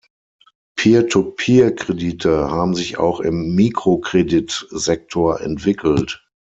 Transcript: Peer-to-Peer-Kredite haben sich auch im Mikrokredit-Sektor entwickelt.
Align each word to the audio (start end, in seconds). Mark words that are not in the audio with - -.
Peer-to-Peer-Kredite 0.77 2.49
haben 2.49 2.73
sich 2.73 2.97
auch 2.97 3.19
im 3.19 3.53
Mikrokredit-Sektor 3.53 5.39
entwickelt. 5.41 6.27